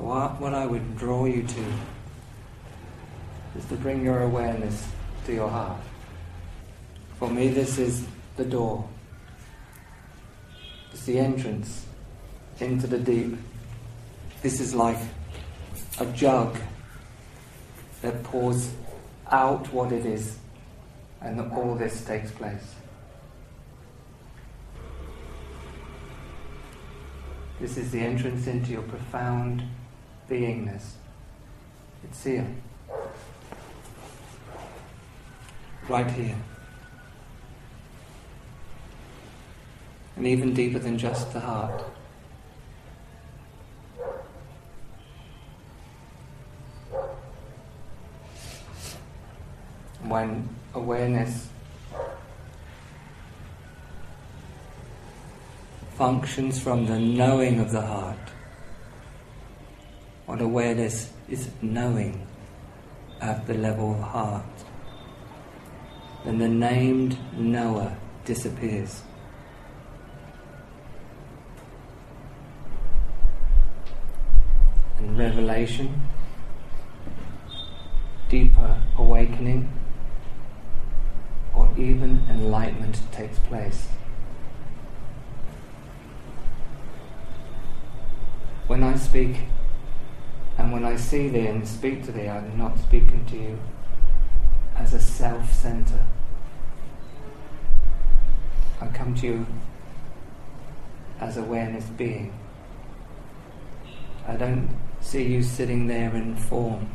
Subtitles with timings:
[0.00, 1.64] So, what, what I would draw you to
[3.58, 4.88] is to bring your awareness
[5.26, 5.78] to your heart.
[7.18, 8.06] For me, this is
[8.38, 8.88] the door,
[10.90, 11.84] it's the entrance
[12.60, 13.36] into the deep.
[14.40, 14.96] This is like
[15.98, 16.56] a jug
[18.00, 18.72] that pours
[19.30, 20.38] out what it is,
[21.20, 22.74] and all this takes place.
[27.60, 29.62] This is the entrance into your profound
[30.30, 30.92] beingness.
[32.04, 32.46] It's here.
[35.88, 36.36] Right here.
[40.16, 41.82] And even deeper than just the heart.
[50.02, 51.48] When awareness
[55.96, 58.16] functions from the knowing of the heart.
[60.30, 62.24] What awareness is knowing
[63.20, 64.44] at the level of heart.
[66.24, 69.02] Then the named knower disappears.
[74.98, 76.00] And revelation,
[78.28, 79.68] deeper awakening,
[81.56, 83.88] or even enlightenment takes place.
[88.68, 89.48] When I speak
[90.70, 93.58] and when I see thee and speak to thee, I am not speaking to you
[94.76, 96.06] as a self center.
[98.80, 99.46] I come to you
[101.18, 102.32] as awareness being.
[104.28, 104.68] I don't
[105.00, 106.88] see you sitting there in form.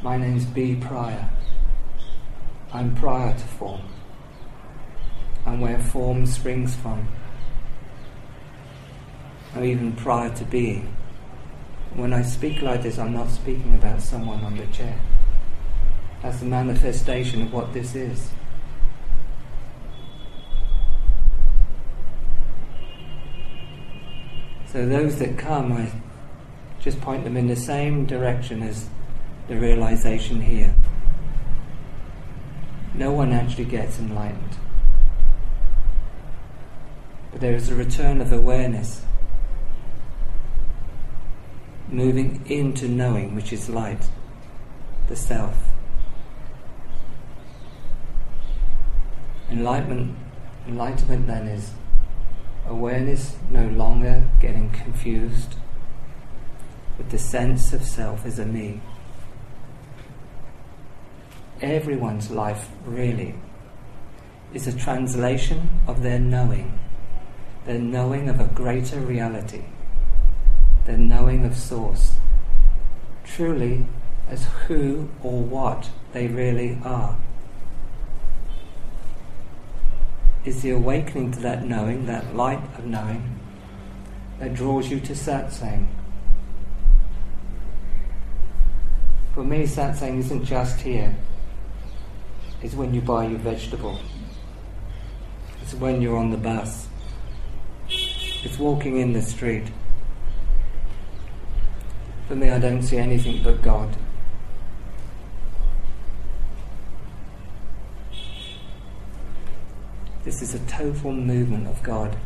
[0.00, 0.76] My name's B.
[0.76, 1.28] Prior.
[2.72, 3.82] I'm prior to form.
[5.44, 7.08] I'm where form springs from
[9.56, 10.96] I'm even prior to being.
[11.94, 14.98] When I speak like this, I'm not speaking about someone on the chair.
[16.22, 18.30] That's the manifestation of what this is.
[24.72, 25.92] So those that come, I
[26.80, 28.88] just point them in the same direction as
[29.48, 30.74] the realization here.
[32.94, 34.56] No one actually gets enlightened.
[37.30, 39.02] But there is a return of awareness
[41.92, 44.08] moving into knowing, which is light,
[45.08, 45.54] the self.
[49.50, 50.16] Enlightenment,
[50.66, 51.72] enlightenment then is
[52.66, 55.56] awareness no longer getting confused
[56.96, 58.80] with the sense of self as a me.
[61.60, 63.34] Everyone's life really
[64.54, 66.78] is a translation of their knowing,
[67.66, 69.64] their knowing of a greater reality
[70.84, 72.16] the knowing of Source,
[73.24, 73.86] truly
[74.28, 77.16] as who or what they really are.
[80.44, 83.38] Is the awakening to that knowing, that light of knowing,
[84.40, 85.86] that draws you to satsang.
[89.34, 91.16] For me, satsang isn't just here.
[92.60, 93.98] It's when you buy your vegetable.
[95.62, 96.88] It's when you're on the bus.
[97.88, 99.64] It's walking in the street.
[102.32, 103.94] For me, I don't see anything but God.
[110.24, 112.16] This is a total movement of God.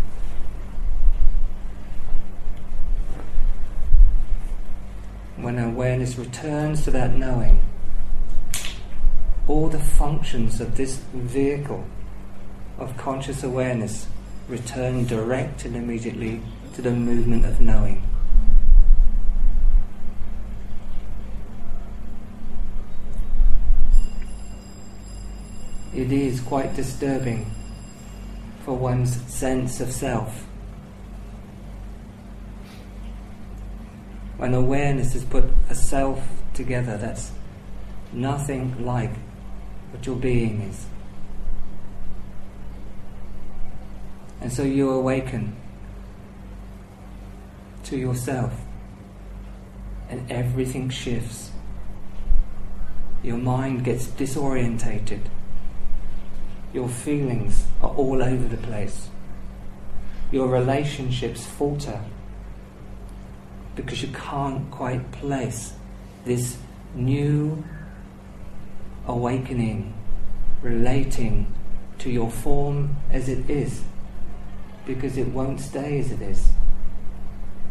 [5.38, 7.60] When awareness returns to that knowing,
[9.48, 11.84] all the functions of this vehicle
[12.78, 14.06] of conscious awareness
[14.48, 16.42] return direct and immediately
[16.74, 18.04] to the movement of knowing.
[26.06, 27.50] It is quite disturbing
[28.64, 30.46] for one's sense of self.
[34.36, 36.22] When awareness has put a self
[36.54, 37.32] together that's
[38.12, 39.10] nothing like
[39.90, 40.86] what your being is.
[44.40, 45.56] And so you awaken
[47.82, 48.52] to yourself,
[50.08, 51.50] and everything shifts.
[53.24, 55.22] Your mind gets disorientated
[56.76, 59.08] your feelings are all over the place.
[60.30, 62.02] Your relationships falter
[63.74, 65.72] because you can't quite place
[66.26, 66.58] this
[66.94, 67.64] new
[69.06, 69.94] awakening
[70.60, 71.52] relating
[71.98, 73.82] to your form as it is
[74.84, 76.50] because it won't stay as it is.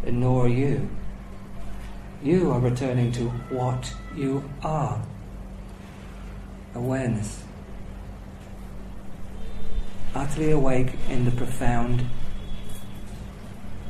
[0.04, 0.90] and nor are you.
[2.24, 5.00] You are returning to what you are
[6.74, 7.45] awareness.
[10.16, 12.06] Utterly awake in the profound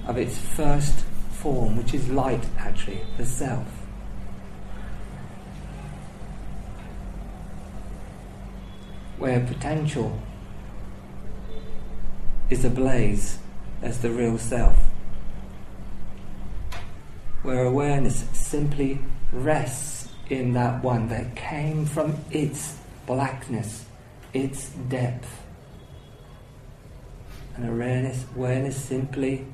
[0.07, 3.67] of its first form, which is light actually, the self.
[9.19, 10.19] Where potential
[12.49, 13.37] is ablaze
[13.83, 14.77] as the real self.
[17.43, 18.97] Where awareness simply
[19.31, 23.85] rests in that one that came from its blackness,
[24.33, 25.44] its depth.
[27.55, 29.45] And awareness, awareness simply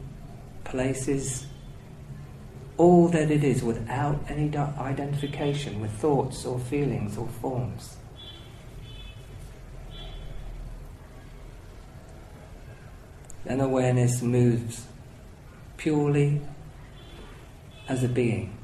[0.63, 1.45] places
[2.77, 7.98] all that it is without any identification with thoughts or feelings or forms.
[13.45, 14.86] Then awareness moves
[15.77, 16.42] purely
[17.88, 18.57] as a being.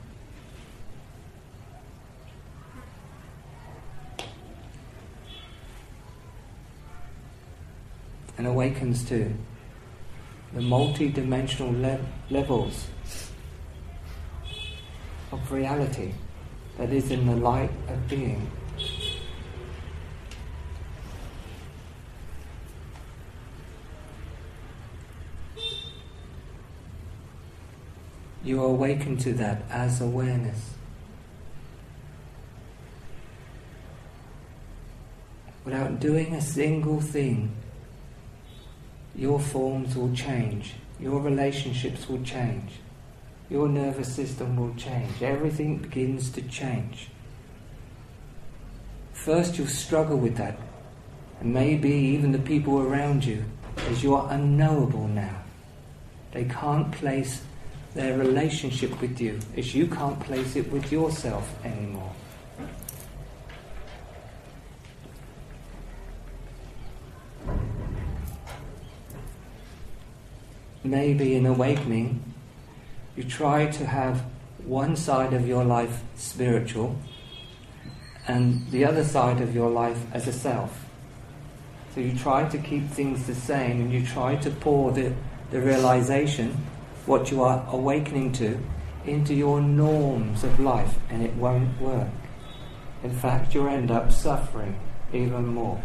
[8.37, 9.33] And awakens to
[10.53, 11.99] the multi-dimensional le-
[12.29, 12.87] levels
[15.31, 16.13] of reality
[16.77, 18.49] that is in the light of being.
[28.43, 30.75] You awaken to that as awareness.
[35.65, 37.51] Without doing a single thing,
[39.17, 42.71] your forms will change, your relationships will change,
[43.49, 47.09] your nervous system will change, everything begins to change.
[49.13, 50.57] First, you'll struggle with that,
[51.39, 53.43] and maybe even the people around you,
[53.89, 55.43] as you are unknowable now.
[56.31, 57.41] They can't place
[57.95, 62.13] their relationship with you, as you can't place it with yourself anymore.
[70.83, 72.23] Maybe in awakening,
[73.15, 74.23] you try to have
[74.63, 76.97] one side of your life spiritual
[78.27, 80.85] and the other side of your life as a self.
[81.95, 85.13] So you try to keep things the same and you try to pour the,
[85.49, 86.51] the realization,
[87.05, 88.59] what you are awakening to,
[89.05, 92.09] into your norms of life and it won't work.
[93.03, 94.77] In fact, you'll end up suffering
[95.13, 95.81] even more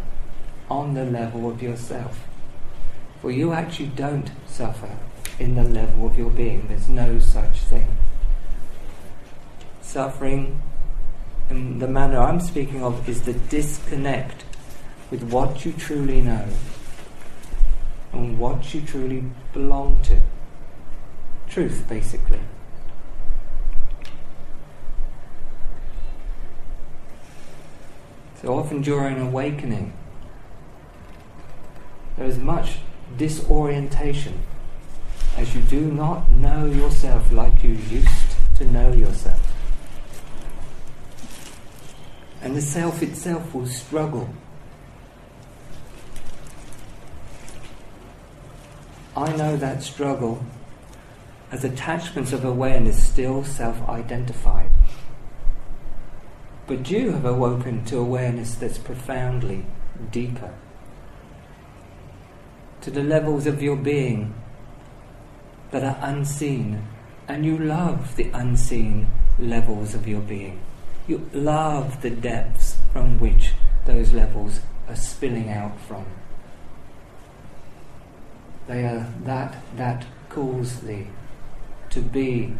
[0.69, 2.27] on the level of yourself.
[3.23, 4.97] For you actually don't suffer
[5.39, 6.67] in the level of your being.
[6.67, 7.87] There's no such thing.
[9.81, 10.61] Suffering,
[11.49, 14.43] in the manner I'm speaking of, is the disconnect
[15.09, 16.49] with what you truly know
[18.11, 19.23] and what you truly
[19.53, 20.19] belong to.
[21.47, 22.41] Truth, basically.
[28.41, 29.93] So often during awakening,
[32.17, 32.79] there is much
[33.17, 34.39] disorientation
[35.37, 39.41] as you do not know yourself like you used to know yourself.
[42.41, 44.29] And the self itself will struggle.
[49.15, 50.43] I know that struggle
[51.51, 54.71] as attachments of awareness still self identified.
[56.65, 59.65] But you have awoken to awareness that's profoundly
[60.11, 60.53] deeper
[62.83, 64.33] to the levels of your being
[65.71, 66.85] that are unseen,
[67.29, 69.07] and you love the unseen
[69.39, 70.59] levels of your being.
[71.07, 73.53] You love the depths from which
[73.85, 74.59] those levels
[74.89, 76.05] are spilling out from.
[78.67, 81.07] They are that that calls thee
[81.89, 82.53] to be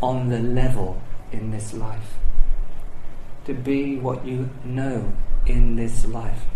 [0.00, 1.00] on the level
[1.30, 2.14] in this life,
[3.44, 5.12] to be what you know
[5.46, 6.46] in this life.